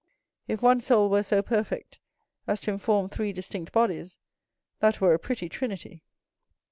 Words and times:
If 0.47 0.63
one 0.63 0.81
soul 0.81 1.11
were 1.11 1.21
so 1.21 1.43
perfect 1.43 1.99
as 2.47 2.59
to 2.61 2.71
inform 2.71 3.07
three 3.09 3.31
distinct 3.31 3.71
bodies, 3.71 4.17
that 4.79 4.99
were 4.99 5.13
a 5.13 5.19
pretty 5.19 5.47
trinity. 5.47 6.01